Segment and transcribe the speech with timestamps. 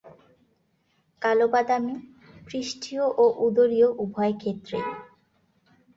[1.21, 1.95] কালো-বাদামি,
[2.47, 4.85] পৃষ্ঠীয় ও উদরীয় উভয় ক্ষেত্রেই।